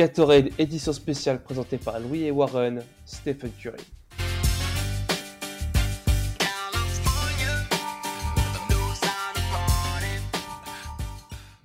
[0.00, 3.84] Gatorade édition spéciale présentée par Louis et Warren, Stephen Curry.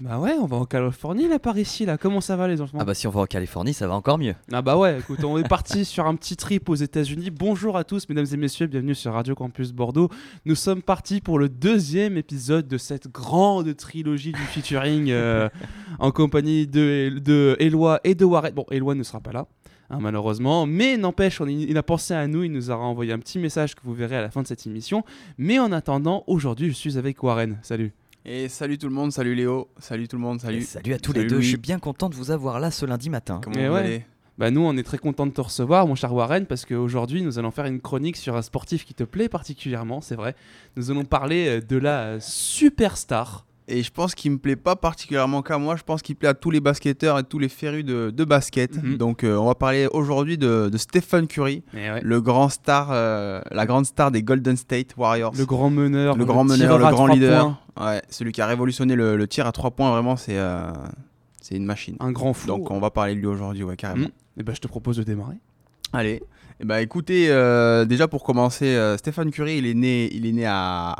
[0.01, 1.97] Bah ouais, on va en Californie là par ici là.
[1.97, 2.77] Comment ça va les enfants?
[2.81, 4.35] Ah bah si on va en Californie, ça va encore mieux.
[4.51, 7.29] Ah bah ouais, écoute, on est parti sur un petit trip aux États-Unis.
[7.29, 10.09] Bonjour à tous, mesdames et messieurs, bienvenue sur Radio Campus Bordeaux.
[10.45, 15.47] Nous sommes partis pour le deuxième épisode de cette grande trilogie du featuring euh,
[15.99, 18.53] en compagnie de, de Eloi et de Warren.
[18.53, 19.47] Bon, Eloi ne sera pas là.
[19.89, 23.39] hein, malheureusement, mais n'empêche, il a pensé à nous, il nous aura envoyé un petit
[23.39, 25.05] message que vous verrez à la fin de cette émission.
[25.37, 27.59] Mais en attendant, aujourd'hui, je suis avec Warren.
[27.61, 27.93] Salut.
[28.25, 30.61] Et salut tout le monde, salut Léo, salut tout le monde, Et salut.
[30.63, 31.43] Salut à tous Salut les deux, Louis.
[31.43, 33.39] je suis bien content de vous avoir là ce lundi matin.
[33.43, 33.79] Comment Mais vous ouais.
[33.81, 34.05] allez?
[34.37, 37.37] Bah nous, on est très content de te recevoir, mon cher Warren, parce qu'aujourd'hui, nous
[37.39, 40.35] allons faire une chronique sur un sportif qui te plaît particulièrement, c'est vrai.
[40.75, 43.45] Nous allons parler euh, de la euh, superstar.
[43.67, 46.33] Et je pense qu'il me plaît pas particulièrement qu'à moi, je pense qu'il plaît à
[46.35, 48.81] tous les basketteurs et tous les férus de, de basket.
[48.81, 48.97] Mhm.
[48.97, 51.99] Donc euh, on va parler aujourd'hui de, de Stephen Curry, ouais.
[52.03, 55.33] le grand star, euh, la grande star des Golden State Warriors.
[55.35, 57.59] Le grand meneur, Le grand meneur, le grand leader.
[57.79, 60.71] Ouais, celui qui a révolutionné le, le tir à trois points, vraiment c'est euh,
[61.51, 61.95] une machine.
[61.99, 62.47] un grand fou.
[62.47, 64.07] Donc on va parler de lui aujourd'hui, ouais, carrément.
[64.37, 65.37] Et bah je te propose de démarrer.
[65.95, 66.21] Allez.
[66.61, 70.95] Eh ben, écoutez, euh, déjà pour commencer, euh, Stephen Curry, il est né, à,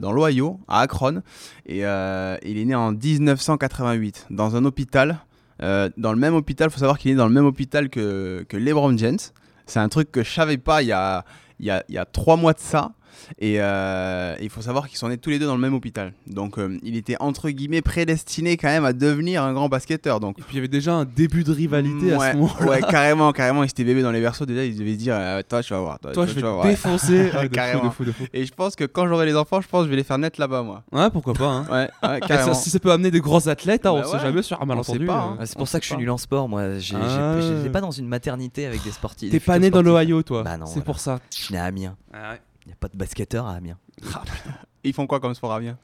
[0.00, 1.22] dans l'Ohio, à Akron,
[1.64, 5.18] et euh, il est né en 1988 dans un hôpital.
[5.60, 8.56] Dans le même hôpital, il faut savoir qu'il est dans le même hôpital que, que
[8.56, 9.18] LeBron James.
[9.66, 12.92] C'est un truc que je savais pas il y a trois mois de ça.
[13.38, 16.12] Et euh, il faut savoir qu'ils sont nés tous les deux dans le même hôpital.
[16.26, 20.20] Donc euh, il était entre guillemets prédestiné quand même à devenir un grand basketteur.
[20.20, 22.66] Donc Et puis il y avait déjà un début de rivalité à ouais, ce moment-là.
[22.66, 23.62] ouais, carrément, carrément.
[23.64, 24.46] Ils étaient bébés dans les berceaux.
[24.46, 25.98] Déjà, ils devaient se dire euh, Toi, je vais voir.
[25.98, 26.66] Toi, Toi, je vais tu vas te voir.
[26.66, 27.30] défoncer.
[27.36, 27.84] Ouais, de fou, Carrément.
[27.84, 28.24] de fou, de fou.
[28.32, 30.18] Et je pense que quand j'aurai les enfants, je pense que je vais les faire
[30.18, 30.82] naître là-bas, moi.
[30.92, 31.46] Ouais, pourquoi pas.
[31.48, 31.66] Hein.
[31.70, 31.76] Ouais,
[32.08, 32.54] ouais ça- carrément.
[32.54, 34.20] si ça peut amener des gros athlètes, hein, on Bah sait ouais.
[34.22, 34.98] jamais sur un malentendu.
[35.00, 35.36] sait pas, hein.
[35.40, 36.74] Ah, c'est on pour ça que je sait suis nul en sport, moi.
[36.78, 37.36] J'ai- j'ai- Ah.
[37.40, 39.30] J'étais pas dans une maternité avec des sportifs.
[39.30, 40.42] T'es pas né dans l'Ohio, toi.
[40.42, 41.18] Bah non, c'est pour ça.
[41.36, 41.96] Je suis né à Amiens.
[42.12, 42.40] Ah ouais.
[42.66, 43.78] Il n'y a pas de basketteur à Amiens.
[44.84, 45.78] Ils font quoi comme sport à bien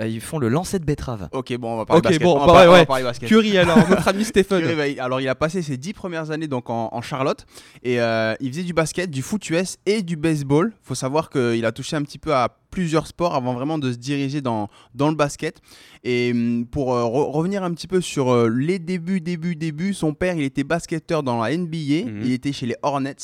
[0.00, 1.28] Euh, ils font le lancer de betterave.
[1.32, 2.22] Ok, bon, on va parler basket.
[2.22, 2.86] bon, on va bah parler- ouais, on va ouais.
[2.86, 3.28] parler basket.
[3.28, 4.60] Curry alors, notre ami Stephen.
[4.62, 7.46] Curry, bah, il- alors, il a passé ses dix premières années donc en, en Charlotte
[7.82, 10.72] et euh, il faisait du basket, du foot US et du baseball.
[10.82, 13.96] Faut savoir qu'il a touché un petit peu à plusieurs sports avant vraiment de se
[13.98, 15.60] diriger dans, dans le basket.
[16.04, 19.94] Et hum, pour euh, re- revenir un petit peu sur euh, les débuts, débuts, débuts,
[19.94, 22.06] son père, il était basketteur dans la NBA.
[22.06, 22.20] Mhm.
[22.24, 23.16] Il était chez les Hornets.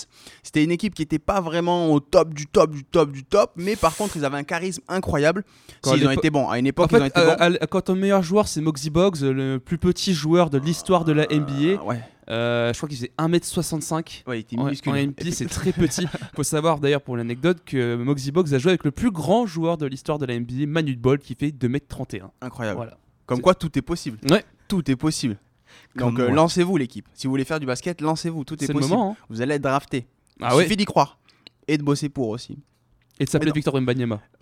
[0.42, 3.52] C'était une équipe qui n'était pas vraiment au top du top du top du top,
[3.54, 5.44] mais par contre, ils avaient un charisme incroyable.
[5.82, 6.48] Quand Si, ils ont été bons.
[6.48, 7.36] À une En époque, ont été euh, bons.
[7.42, 11.04] à l- quand ton meilleur joueur c'est Moxie Boggs, le plus petit joueur de l'histoire
[11.04, 12.00] de la NBA, Euh, ouais.
[12.30, 14.22] Euh, je crois qu'il faisait 1m65.
[14.26, 14.92] Ouais, il était En, minuscule.
[14.92, 16.06] en NBA, c'est très petit.
[16.34, 19.76] Faut savoir d'ailleurs pour l'anecdote que Moxie Boggs a joué avec le plus grand joueur
[19.76, 22.30] de l'histoire de la NBA, Manu Ball, qui fait 2m31.
[22.40, 22.76] Incroyable.
[22.76, 22.96] Voilà.
[23.26, 24.18] Comme quoi, tout est possible.
[24.30, 24.44] Ouais.
[24.68, 25.36] Tout est possible.
[25.96, 27.06] Donc euh, lancez-vous l'équipe.
[27.14, 28.44] Si vous voulez faire du basket, lancez-vous.
[28.44, 28.96] Tout est, C'est le possible.
[28.96, 29.12] moment.
[29.20, 29.24] hein.
[29.28, 30.06] Vous allez être drafté.
[30.40, 30.62] Ah Il ouais.
[30.64, 31.18] suffit d'y croire.
[31.68, 32.58] Et de bosser pour aussi.
[33.20, 33.50] Et de s'appeler.
[33.54, 33.74] Victor.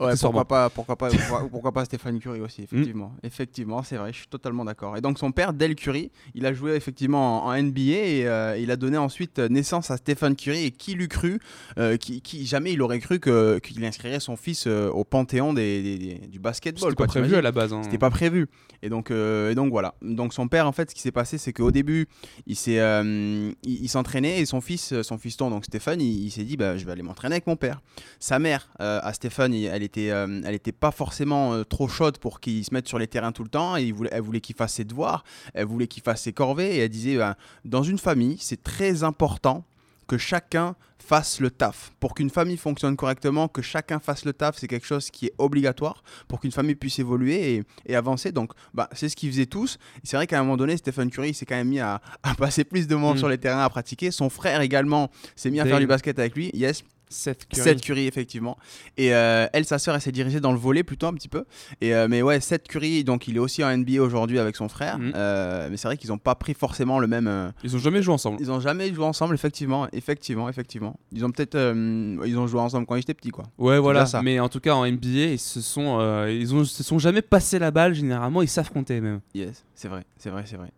[0.01, 0.39] Ouais, Accessoirement.
[0.41, 3.13] pourquoi pas, pourquoi pas, pourquoi, pourquoi pas Stéphane Curry aussi, effectivement.
[3.23, 4.97] Effectivement, c'est vrai, je suis totalement d'accord.
[4.97, 8.57] Et donc son père, Del Curry, il a joué effectivement en, en NBA et euh,
[8.59, 10.65] il a donné ensuite naissance à Stephen Curry.
[10.65, 11.39] Et qui l'eût cru
[11.79, 15.83] euh, qui, qui- jamais il aurait cru qu'il inscrirait son fils euh, au panthéon des,
[15.83, 16.91] des- des- du basketball.
[16.91, 17.73] C'était pas prévu à la base.
[17.75, 17.83] hein.
[17.85, 18.49] C'était pas prévu.
[18.83, 19.95] Et donc, euh, et donc voilà.
[20.03, 22.09] Donc son père, en fait, ce qui s'est passé, c'est qu'au début,
[22.47, 26.25] il s'est, euh, il, il s'entraînait et son fils, euh, son fiston, donc Stéphane, il,
[26.25, 27.81] il s'est dit, bah, je vais aller m'entraîner avec mon père.
[28.19, 32.19] Sa mère, euh, à Stéphane, elle était, euh, elle était pas forcément euh, trop chaude
[32.19, 33.77] pour qu'il se mette sur les terrains tout le temps.
[33.77, 35.25] Et il voulait, elle voulait qu'il fasse ses devoirs,
[35.55, 36.77] elle voulait qu'il fasse ses corvées.
[36.77, 39.65] Et elle disait, bah, dans une famille, c'est très important
[40.07, 41.93] que chacun fasse le taf.
[41.99, 45.33] Pour qu'une famille fonctionne correctement, que chacun fasse le taf, c'est quelque chose qui est
[45.39, 48.31] obligatoire pour qu'une famille puisse évoluer et, et avancer.
[48.31, 49.79] Donc, bah, c'est ce qu'ils faisaient tous.
[50.05, 52.65] C'est vrai qu'à un moment donné, Stephen Curry s'est quand même mis à, à passer
[52.65, 53.19] plus de moments Mm.
[53.19, 54.11] sur les terrains, à pratiquer.
[54.11, 56.51] Son frère également s'est mis à faire du basket avec lui.
[56.55, 57.63] Yes, Seth Curry.
[57.63, 58.57] Seth Curry, effectivement.
[58.97, 61.45] Et euh, elle, sa sœur, elle s'est dirigée dans le volet plutôt un petit peu.
[61.81, 64.69] Et, euh, mais ouais, Seth Curry, donc il est aussi en NBA aujourd'hui avec son
[64.69, 64.99] frère.
[64.99, 65.13] Mhm.
[65.15, 67.53] Euh, mais c'est vrai qu'ils n'ont pas pris forcément le même.
[67.63, 68.39] Ils ont jamais joué ensemble.
[68.41, 70.99] ils ont jamais joué ensemble, effectivement, effectivement, effectivement.
[71.13, 73.45] Ils ont peut-être, ils ont joué ensemble quand ils étaient petits, quoi.
[73.59, 74.07] Ouais, voilà.
[74.07, 74.23] ça.
[74.23, 77.59] Mais en tout cas, en NBA, ils se sont, ils ont, se sont jamais passé
[77.59, 77.95] la balle.
[77.95, 79.21] Généralement, ils s'affrontaient même.
[79.35, 80.71] Yes, c'est vrai, c'est vrai, c'est vrai.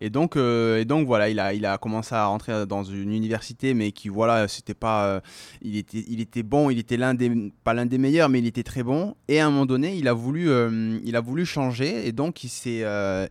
[0.00, 3.12] Et donc, euh, et donc voilà, il a, il a commencé à rentrer dans une
[3.12, 5.20] université, mais qui voilà, c'était pas, euh,
[5.62, 7.30] il était, il était bon, il était l'un des,
[7.64, 9.14] pas l'un des meilleurs, mais il était très bon.
[9.28, 12.44] Et à un moment donné, il a voulu, euh, il a voulu changer, et donc
[12.44, 12.84] il s'est,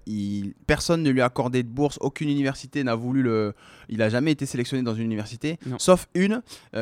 [0.06, 3.54] il, personne ne lui a accordé de bourse, aucune université n'a voulu le,
[3.90, 5.78] il a jamais été sélectionné dans une université, Non.
[5.80, 6.42] sauf une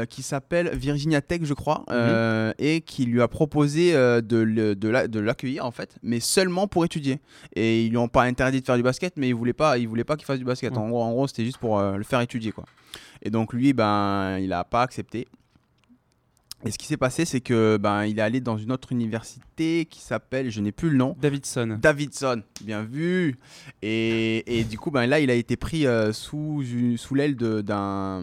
[0.10, 5.08] qui s'appelle Virginia Tech, je crois, euh, et qui lui a proposé de, de la-
[5.08, 7.20] de l'accueillir en fait, mais seulement pour étudier.
[7.56, 9.88] Et ils lui ont pas interdit de faire du basket, mais il voulait pas, il
[9.88, 10.72] voulait pas qu'il fasse du basket.
[10.74, 10.78] Ouais.
[10.78, 12.66] En gros, en gros, c'était juste pour euh, le faire étudier, quoi.
[13.22, 15.28] Et donc lui, ben, il a pas accepté.
[16.66, 19.86] Et ce qui s'est passé, c'est que ben, il est allé dans une autre université
[19.86, 21.78] qui s'appelle, je n'ai plus le nom, Davidson.
[21.82, 23.38] Davidson, bien vu.
[23.82, 26.62] Et, et du coup, ben, là, il a été pris euh, sous,
[26.98, 28.22] sous l'aile d'un-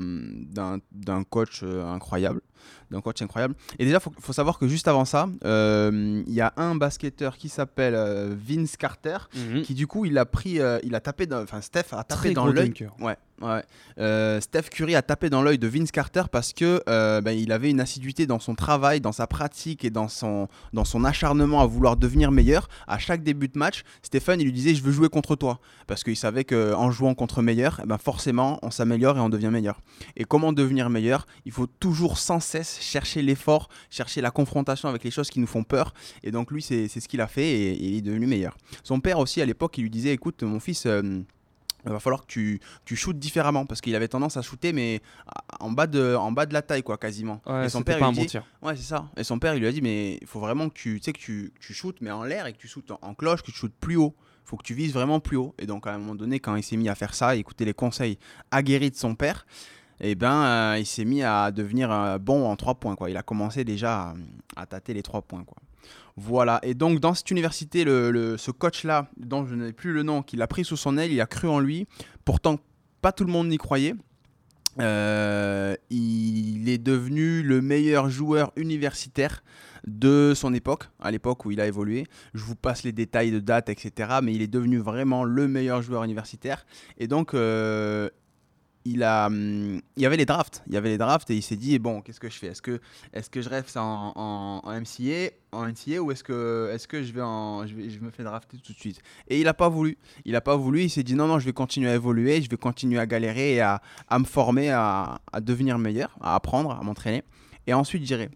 [0.93, 2.43] d'un coach euh, incroyable.
[2.90, 3.54] D'un coach incroyable.
[3.80, 6.76] Et déjà, il faut, faut savoir que juste avant ça, euh, il y a un
[6.76, 9.62] basketteur qui s'appelle euh, Vince Carter, Mhm.
[9.62, 12.20] qui du coup, il a pris, euh, il a tapé, dans- enfin, Steph a tapé
[12.20, 12.72] Très dans l'œil.
[13.00, 13.62] Ouais, ouais.
[13.98, 17.52] Euh, Steph Curry a tapé dans l'œil de Vince Carter parce que euh, ben, il
[17.52, 21.60] avait une assiduité dans son travail, dans sa pratique et dans son, dans son acharnement
[21.60, 22.68] à vouloir devenir meilleur.
[22.86, 25.60] À chaque début de match, Stéphane, il lui disait Je veux jouer contre toi.
[25.86, 29.50] Parce qu'il savait qu'en jouant contre meilleur, eh ben, forcément, on s'améliore et on devient
[29.50, 29.80] meilleur.
[30.16, 31.26] Et comment devenir meilleur?
[31.44, 35.46] Il faut toujours sans cesse chercher l'effort, chercher la confrontation avec les choses qui nous
[35.46, 35.94] font peur.
[36.22, 38.56] Et donc, lui, c'est ce qu'il a fait et, et il est devenu meilleur.
[38.82, 40.86] Son père aussi, à l'époque, il lui disait Écoute, mon fils.
[40.86, 41.22] euh,
[41.86, 45.00] il va falloir que tu, tu shootes différemment parce qu'il avait tendance à shooter mais
[45.60, 47.40] en bas de, en bas de la taille quoi quasiment.
[47.46, 48.44] Ouais, et son père pas un lui bon dit, tir.
[48.62, 49.06] ouais c'est ça.
[49.16, 51.18] Et son père il lui a dit mais il faut vraiment que tu, sais que
[51.18, 53.56] tu, tu shootes mais en l'air et que tu shootes en, en cloche, que tu
[53.56, 54.14] shootes plus haut.
[54.44, 55.54] faut que tu vises vraiment plus haut.
[55.58, 57.74] Et donc à un moment donné quand il s'est mis à faire ça, écouter les
[57.74, 58.18] conseils
[58.50, 59.46] aguerris de son père,
[60.00, 63.08] et ben euh, il s'est mis à devenir euh, bon en trois points quoi.
[63.10, 64.14] Il a commencé déjà à,
[64.62, 65.56] à tâter les trois points quoi.
[66.18, 70.36] Voilà, et donc dans cette université, ce coach-là, dont je n'ai plus le nom, qui
[70.36, 71.86] l'a pris sous son aile, il a cru en lui.
[72.24, 72.58] Pourtant,
[73.02, 73.94] pas tout le monde n'y croyait.
[74.78, 79.42] Euh, il est devenu le meilleur joueur universitaire
[79.86, 82.06] de son époque, à l'époque où il a évolué.
[82.34, 84.19] Je vous passe les détails de date, etc.
[84.22, 86.66] Mais il est devenu vraiment le meilleur joueur universitaire.
[86.98, 88.08] Et donc, euh,
[88.86, 90.62] il, a, hum, il y avait les drafts.
[90.66, 92.48] Il y avait les drafts et il s'est dit bon, qu'est-ce que je fais?
[92.48, 92.80] Est-ce que,
[93.12, 97.12] est que je rêve ça en, en, en MCA, ou est-ce que, est que je,
[97.12, 97.20] vais
[97.68, 99.00] je, vais, je me fais drafter tout de suite?
[99.28, 99.98] Et il n'a pas voulu.
[100.24, 100.82] Il n'a pas voulu.
[100.82, 103.54] Il s'est dit non, non, je vais continuer à évoluer, je vais continuer à galérer
[103.54, 107.22] et à, à me former, à, à devenir meilleur, à apprendre, à m'entraîner.
[107.66, 108.30] Et ensuite, j'irai.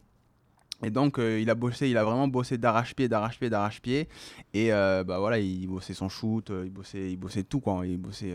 [0.82, 4.08] Et donc, euh, il a bossé, il a vraiment bossé d'arrache-pied, d'arrache-pied, d'arrache-pied.
[4.54, 7.86] Et euh, bah voilà, il bossait son shoot, euh, il bossait, il bossait tout quoi.
[7.86, 8.34] Il bossait.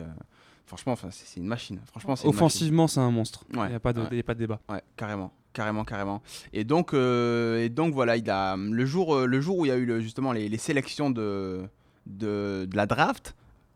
[0.65, 1.79] Franchement, enfin, c'est une machine.
[1.85, 2.15] Franchement.
[2.29, 3.43] Offensivement, c'est un monstre.
[3.51, 4.07] Il Ouais, n'y a, pas de- ouais.
[4.11, 4.59] il y a pas de débat.
[4.67, 6.21] Ouais, carrément, carrément, carrément.
[6.53, 9.69] Et donc, euh, et donc voilà, il a le jour, euh, le jour où il
[9.69, 11.63] y a eu le- justement les, les sélections de,
[12.07, 13.35] de, de la draft.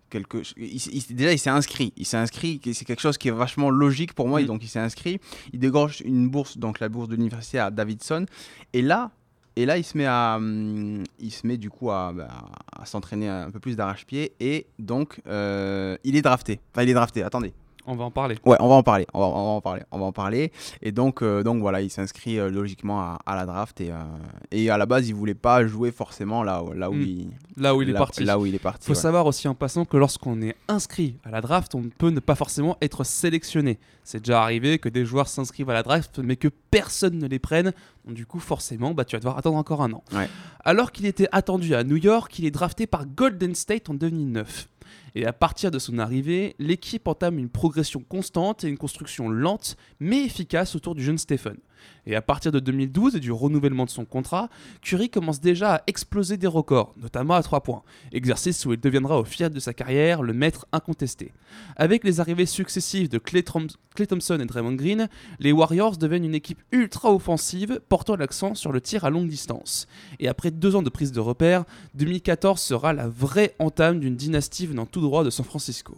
[0.09, 1.93] Quelque, il, il- déjà, il s'est inscrit.
[1.95, 2.59] Il s'est inscrit.
[2.73, 4.39] C'est quelque chose qui est vachement logique pour moi.
[4.39, 4.43] Mm.
[4.43, 5.19] Et donc, il s'est inscrit.
[5.53, 8.25] Il dégorge une bourse, donc la bourse de l'université à Davidson.
[8.73, 9.11] Et là,
[9.55, 12.27] et là, il se met à, hum, il se met du coup à, bah,
[12.71, 14.33] à s'entraîner un peu plus d'arrache-pied.
[14.39, 16.59] Et donc, euh, il est drafté.
[16.73, 17.23] Enfin, il est drafté.
[17.23, 17.53] Attendez.
[17.91, 18.37] On va en parler.
[18.45, 19.07] Ouais, on va en parler.
[19.15, 19.81] On va, on va en parler.
[19.91, 20.51] On va en parler.
[20.83, 23.81] Et donc, euh, donc voilà, il s'inscrit euh, logiquement à, à la draft.
[23.81, 23.95] Et, euh,
[24.51, 27.01] et à la base, il voulait pas jouer forcément là, où- là où Mm.
[27.01, 28.23] il, Là où il est parti.
[28.23, 28.83] Là où il est parti.
[28.83, 28.95] Il faut ouais.
[28.95, 32.19] savoir aussi en passant que lorsqu'on est inscrit à la draft, on ne peut ne
[32.19, 33.79] pas forcément être sélectionné.
[34.03, 37.39] C'est déjà arrivé que des joueurs s'inscrivent à la draft, mais que personne ne les
[37.39, 37.73] prenne.
[38.05, 40.03] Donc, du coup, forcément, bah, tu vas devoir attendre encore un an.
[40.13, 40.29] Ouais.
[40.63, 44.67] Alors qu'il était attendu à New York, il est drafté par Golden State en 2009.
[45.15, 49.75] Et à partir de son arrivée, l'équipe entame une progression constante et une construction lente
[49.99, 51.57] mais efficace autour du jeune Stephen.
[52.05, 54.49] Et à partir de 2012 et du renouvellement de son contrat,
[54.81, 59.17] Curry commence déjà à exploser des records, notamment à 3 points, exercice où il deviendra
[59.17, 61.31] au fiat de sa carrière le maître incontesté.
[61.77, 65.07] Avec les arrivées successives de Klay, Thom- Klay Thompson et Draymond Green,
[65.39, 69.87] les Warriors deviennent une équipe ultra offensive portant l'accent sur le tir à longue distance.
[70.19, 71.63] Et après deux ans de prise de repère,
[71.95, 75.97] 2014 sera la vraie entame d'une dynastie venant tout droit de San Francisco.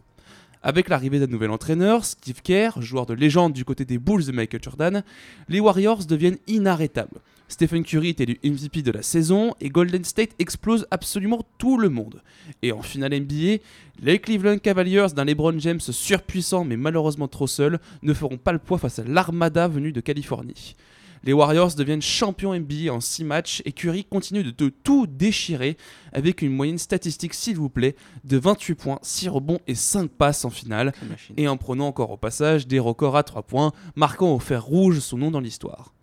[0.64, 4.32] Avec l'arrivée d'un nouvel entraîneur, Steve Kerr, joueur de légende du côté des Bulls de
[4.32, 5.04] Michael Jordan,
[5.50, 7.20] les Warriors deviennent inarrêtables.
[7.48, 11.90] Stephen Curry est élu MVP de la saison et Golden State explose absolument tout le
[11.90, 12.22] monde.
[12.62, 13.58] Et en finale NBA,
[14.02, 18.60] les Cleveland Cavaliers d'un LeBron James surpuissant mais malheureusement trop seul ne feront pas le
[18.60, 20.76] poids face à l'armada venue de Californie.
[21.24, 25.78] Les Warriors deviennent champions NBA en 6 matchs et Curry continue de, de tout déchirer
[26.14, 30.46] avec une moyenne statistique, s'il vous plaît, de 28 points, 6 rebonds et 5 passes
[30.46, 30.94] en finale
[31.38, 35.00] et en prenant encore au passage des records à 3 points, marquant au fer rouge
[35.00, 35.94] son nom dans l'histoire.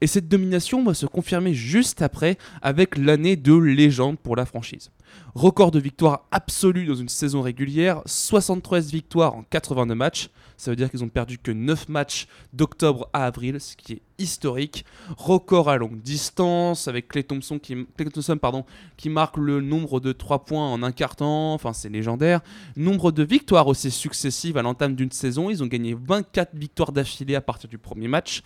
[0.00, 4.90] Et cette domination va se confirmer juste après avec l'année de légende pour la franchise.
[5.34, 10.30] Record de victoires absolues dans une saison régulière, 73 victoires en 82 matchs.
[10.56, 14.02] Ça veut dire qu'ils ont perdu que 9 matchs d'octobre à avril, ce qui est
[14.22, 14.84] historique.
[15.16, 20.82] Record à longue distance avec Clay Thompson qui, marque le nombre de 3 points en
[20.82, 21.52] un quart temps.
[21.52, 22.40] Enfin, c'est légendaire.
[22.76, 25.50] Nombre de victoires aussi successives à l'entame d'une saison.
[25.50, 28.42] Ils ont gagné 24 victoires d'affilée à partir du premier match.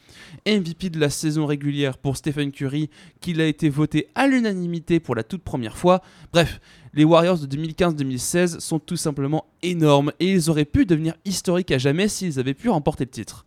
[0.46, 2.90] MVP de la saison régulière pour Stephen Curry,
[3.20, 6.02] qu'il a été voté à l'unanimité pour la toute première fois.
[6.32, 6.60] Bref,
[6.94, 11.78] Les Warriors de 2015-2016 sont tout simplement énormes et ils auraient pu devenir historiques à
[11.78, 13.45] jamais s'ils avaient pu remporter le titre.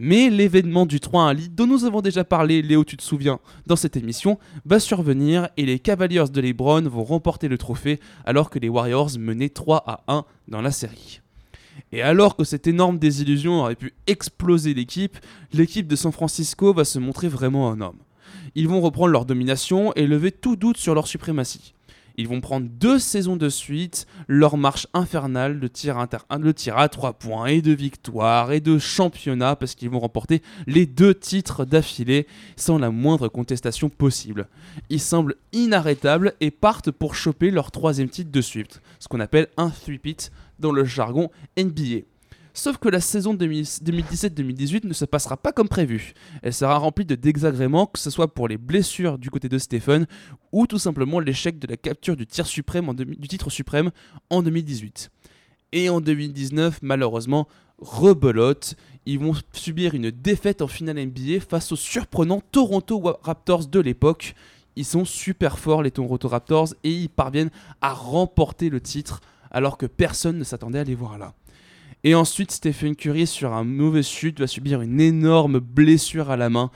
[0.00, 3.40] Mais l'événement du 3 1 lead dont nous avons déjà parlé, Léo tu te souviens,
[3.66, 8.48] dans cette émission, va survenir et les Cavaliers de LeBron vont remporter le trophée alors
[8.48, 11.20] que les Warriors menaient 3 à 1 dans la série.
[11.90, 15.18] Et alors que cette énorme désillusion aurait pu exploser l'équipe,
[15.52, 17.98] l'équipe de San Francisco va se montrer vraiment un homme.
[18.54, 21.74] Ils vont reprendre leur domination et lever tout doute sur leur suprématie.
[22.18, 27.46] Ils vont prendre deux saisons de suite leur marche infernale de tir, à 3 points
[27.46, 32.76] et de victoire et de championnat parce qu'ils vont remporter les deux titres d'affilée sans
[32.76, 34.48] la moindre contestation possible.
[34.90, 39.46] Ils semblent inarrêtables et partent pour choper leur troisième titre de suite, ce qu'on appelle
[39.56, 42.00] un three-peat dans le jargon NBA.
[42.58, 46.12] Sauf que la saison 2000 2017-2018 ne se passera pas comme prévu.
[46.42, 50.08] Elle sera remplie de désagréments, que ce soit pour les blessures du côté de Stephen
[50.50, 52.88] ou tout simplement l'échec de la capture du, titre suprême
[54.30, 55.10] en 2018.
[55.70, 57.46] Et en 2019, malheureusement,
[57.78, 58.74] rebelote,
[59.06, 64.34] ils vont subir une défaite en finale NBA face aux surprenants Toronto Raptors de l'époque.
[64.74, 67.50] Ils sont super forts les Toronto Raptors et ils parviennent
[67.80, 69.20] à remporter le titre
[69.52, 71.34] alors que personne ne s'attendait à les voir là.
[72.04, 76.48] Et ensuite, Stephen Curry, sur un mauvais chute, va subir une énorme blessure à la
[76.48, 76.70] main.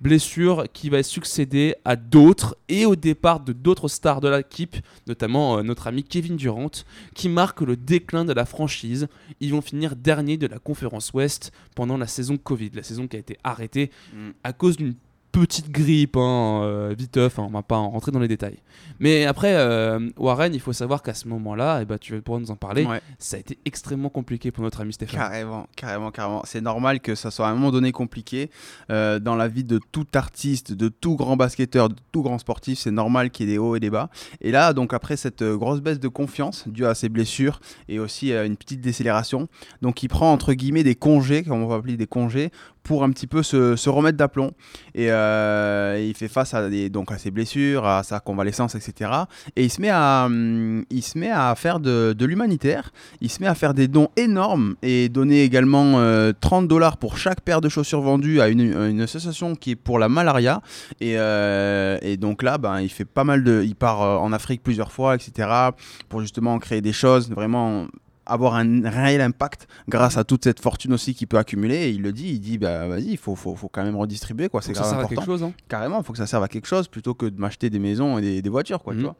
[0.00, 5.58] Blessure qui va succéder à d'autres et au départ de d'autres stars de l'équipe, notamment
[5.58, 6.70] euh, notre ami Kevin Durant,
[7.14, 9.08] qui marque le déclin de la franchise.
[9.40, 13.16] Ils vont finir dernier de la conférence Ouest pendant la saison Covid, la saison qui
[13.16, 14.30] a été arrêtée Mm.
[14.44, 14.94] à cause d'une
[15.40, 18.56] petite grippe, hein, euh, viteuf, hein, on va pas en rentrer dans les détails.
[19.00, 22.40] Mais après, euh, Warren, il faut savoir qu'à ce moment-là, et bah, tu vas pouvoir
[22.40, 23.02] nous en parler, Ouais.
[23.18, 25.20] ça a été extrêmement compliqué pour notre ami Stéphane.
[25.20, 26.42] Carrément, carrément, carrément.
[26.46, 28.48] C'est normal que ça soit à un moment donné compliqué
[28.90, 32.78] euh, dans la vie de tout artiste, de tout grand basketteur, de tout grand sportif.
[32.78, 34.08] C'est normal qu'il y ait des hauts et des bas.
[34.40, 38.32] Et là, donc après cette grosse baisse de confiance due à ses blessures et aussi
[38.32, 39.48] à une petite décélération,
[39.82, 42.50] donc il prend entre guillemets des congés, comme on va appeler des congés,
[42.86, 44.52] pour un petit peu se, remettre d'aplomb.
[44.94, 49.10] Et euh, il fait face à, des, donc à ses blessures, à sa convalescence, etc.
[49.56, 52.92] Et il se met à, hum, il se met à faire de, l'humanitaire.
[53.20, 57.18] Il se met à faire des dons énormes et donner également euh, 30 dollars pour
[57.18, 60.62] chaque paire de chaussures vendues à une, association qui est pour la malaria.
[61.00, 63.62] Et, euh, donc là, ben, il fait pas mal de.
[63.64, 65.48] Il part euh, en Afrique plusieurs fois, etc.
[66.08, 67.86] pour justement créer des choses, vraiment
[68.26, 72.02] avoir un réel impact grâce à toute cette fortune aussi qu'il peut accumuler et il
[72.02, 74.68] le dit il dit bah vas-y il faut, faut, faut quand même redistribuer quoi c'est
[74.68, 75.42] Faut que ça grave serve à important quelque chose.
[75.44, 75.52] hein.
[75.68, 78.18] carrément, il faut que ça serve à quelque chose plutôt que de m'acheter des maisons
[78.18, 78.98] et des, des voitures, quoi, Mhm.
[79.00, 79.16] tu vois.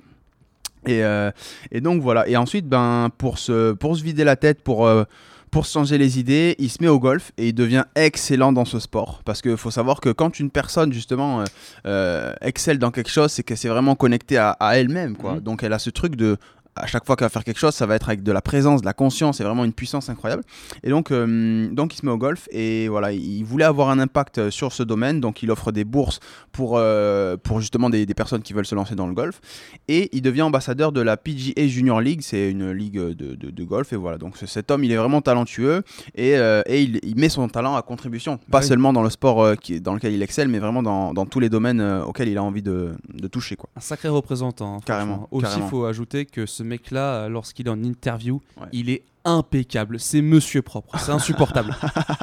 [0.86, 1.30] Et, euh,
[1.72, 2.28] et donc voilà.
[2.28, 5.02] Et ensuite, ben, pour, se, pour se vider la tête, pour, euh,
[5.50, 8.64] pour se changer les idées, il se met au golf et il devient excellent dans
[8.64, 9.22] ce sport.
[9.24, 11.44] Parce qu'il faut savoir que quand une personne, justement, euh,
[11.86, 15.34] euh, excelle dans quelque chose, c'est qu'elle s'est vraiment connectée à, à elle-même, quoi.
[15.34, 15.40] Mhm.
[15.40, 16.36] Donc elle a ce truc de.
[16.76, 18.82] À chaque fois qu'elle va faire quelque chose, ça va être avec de la présence,
[18.82, 20.42] de la conscience et vraiment une puissance incroyable.
[20.82, 23.98] Et donc, euh, donc il se met au golf et voilà, il voulait avoir un
[23.98, 26.20] impact euh, sur ce domaine, donc il offre des bourses
[26.52, 29.40] pour, euh, pour justement des, des personnes qui veulent se lancer dans le golf.
[29.88, 33.64] Et il devient ambassadeur de la PGA Junior League, c'est une ligue de, de- de
[33.64, 33.92] golf.
[33.92, 35.82] Et voilà, donc ce- cet homme, il est vraiment talentueux
[36.14, 38.66] et, euh, et il, il met son talent à contribution, pas Oui.
[38.66, 41.48] seulement dans le sport qui, dans lequel il excelle, mais vraiment dans, dans tous les
[41.48, 43.56] domaines auxquels il a envie de, de toucher.
[43.56, 43.70] Quoi.
[43.76, 44.76] Un sacré représentant.
[44.76, 45.28] hein, Carrément.
[45.30, 48.66] Aussi, il faut ajouter que ce mec-là, euh, lorsqu'il est en interview, Ouais.
[48.72, 50.00] il est impeccable.
[50.00, 50.98] C'est monsieur propre.
[50.98, 51.76] C'est insupportable.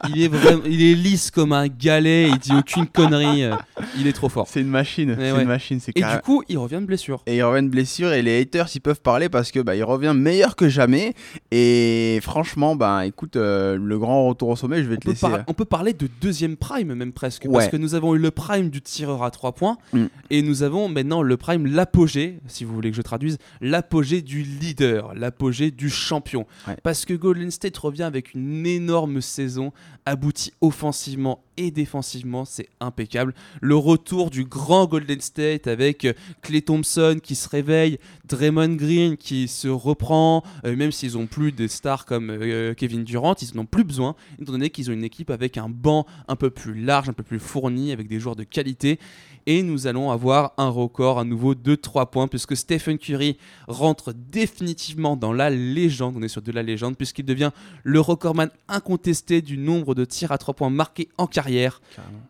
[0.09, 2.29] il, est vraiment, il est lisse comme un galet.
[2.29, 3.43] Il dit aucune connerie.
[3.43, 3.55] euh,
[3.97, 4.47] il est trop fort.
[4.47, 5.41] C'est une machine, Eh c'est ouais.
[5.41, 7.21] une machine, c'est Et carré- du coup, il revient de blessure.
[7.27, 9.83] Et il revient de blessure et les haters ils peuvent parler parce que bah, il
[9.83, 11.13] revient meilleur que jamais
[11.51, 15.21] et franchement bah écoute euh, le grand retour au sommet je vais On te laisser
[15.21, 18.17] par- euh, on peut parler de deuxième prime même presque parce que nous avons eu
[18.19, 20.05] le prime du tireur à 3 points Mm.
[20.29, 24.43] et nous avons maintenant le prime l'apogée si vous voulez que je traduise l'apogée du
[24.43, 26.75] leader l'apogée du champion Ouais.
[26.83, 29.71] parce que Golden State revient avec une énorme saison
[30.05, 36.61] aboutie offensivement et défensivement c'est impeccable le retour du grand Golden State avec euh, Clay
[36.61, 41.67] Thompson qui se réveille Draymond Green qui se reprend euh, même s'ils ont plus des
[41.67, 45.03] stars comme euh, Kevin Durant ils n'en ont plus besoin étant donné qu'ils ont une
[45.03, 48.35] équipe avec un banc un peu plus large, un peu plus fourni, avec des joueurs
[48.35, 48.99] de qualité.
[49.45, 54.13] Et nous allons avoir un record à nouveau de 3 points, puisque Stephen Curry rentre
[54.13, 56.15] définitivement dans la légende.
[56.17, 57.51] On est sur de la légende, puisqu'il devient
[57.83, 61.81] le recordman incontesté du nombre de tirs à 3 points marqués en carrière.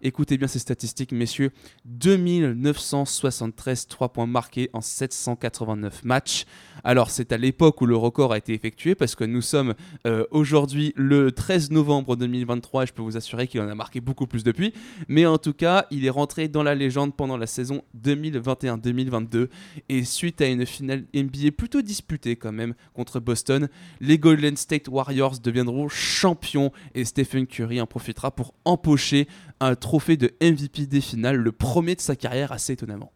[0.01, 1.51] Écoutez bien ces statistiques, messieurs.
[1.86, 6.45] 2973 3 points marqués en 789 matchs.
[6.83, 9.74] Alors, c'est à l'époque où le record a été effectué, parce que nous sommes
[10.05, 14.01] euh, aujourd'hui le 13 novembre 2023 et je peux vous assurer qu'il en a marqué
[14.01, 14.74] beaucoup plus depuis.
[15.07, 19.48] Mais en tout cas, il est rentré dans la légende pendant la saison 2021-2022.
[19.89, 23.69] Et suite à une finale NBA plutôt disputée quand même contre Boston,
[24.01, 29.29] les Golden State Warriors deviendront champions et Stephen Curry en profitera pour empocher
[29.62, 33.13] un trophée de MVP des finales, le premier de sa carrière assez étonnamment.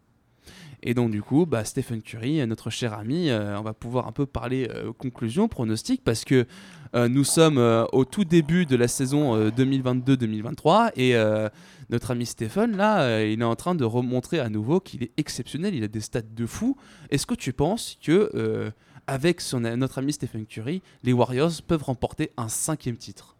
[0.82, 4.12] Et donc du coup, bah, Stephen Curry, notre cher ami, euh, on va pouvoir un
[4.12, 6.46] peu parler euh, conclusion, pronostic, parce que
[6.94, 11.50] euh, nous sommes euh, au tout début de la saison euh, 2022-2023 et euh,
[11.90, 15.12] notre ami Stephen, là, euh, il est en train de remontrer à nouveau qu'il est
[15.18, 16.78] exceptionnel, il a des stats de fou.
[17.10, 18.70] Est-ce que tu penses que euh,
[19.08, 23.34] avec son, notre ami Stephen Curry, les Warriors peuvent remporter un cinquième titre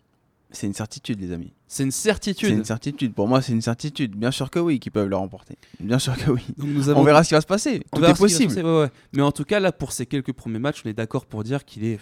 [0.51, 1.53] C'est une certitude, les amis.
[1.67, 2.49] C'est une C'est certitude.
[2.49, 3.13] une certitude.
[3.13, 4.17] Pour moi, c'est une certitude.
[4.17, 5.57] Bien sûr que oui, qu'ils peuvent le remporter.
[5.79, 6.41] Bien sûr que oui.
[6.57, 7.83] Donc nous avons On verra ce qui va se passer.
[7.93, 8.55] On Tout est possible.
[8.55, 8.89] passer, ouais, ouais.
[9.13, 11.67] Mais en tout cas, là, pour ces quelques premiers matchs, on est d'accord pour dire
[11.67, 11.99] qu'il est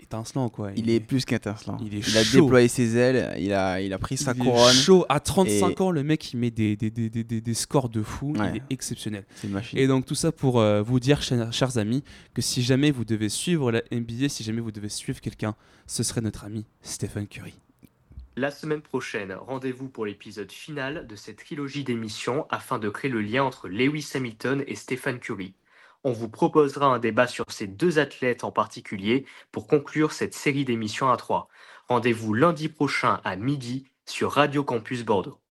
[0.00, 0.48] étincelant.
[0.48, 0.72] Quoi.
[0.74, 1.76] Il est plus qu'intercelant.
[1.86, 2.40] il est a chaud.
[2.42, 4.74] déployé ses ailes, il a, il a pris sa il est couronne.
[4.74, 5.06] chaud.
[5.08, 7.88] À 35 Et- ans, le mec, il met des, des, des, des, des- des scores
[7.88, 8.32] de fou.
[8.36, 8.50] Ouais.
[8.50, 9.24] Il est exceptionnel.
[9.36, 9.78] C'est une machine.
[9.78, 12.02] Et donc, tout ça pour euh, vous dire, chers, chers amis,
[12.34, 15.54] que si jamais vous devez suivre la NBA, si jamais vous devez suivre quelqu'un,
[15.86, 17.54] ce serait notre ami Stephen Curry.
[18.36, 23.20] La semaine prochaine, rendez-vous pour l'épisode final de cette trilogie d'émissions afin de créer le
[23.20, 25.54] lien entre Lewis Hamilton et Stephen Curry.
[26.02, 30.64] On vous proposera un débat sur ces deux athlètes en particulier pour conclure cette série
[30.64, 31.48] d'émissions à trois.
[31.88, 35.38] Rendez-vous lundi prochain à midi sur Radio Campus Bordeaux.